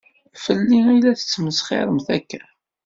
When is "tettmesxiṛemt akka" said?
1.19-2.41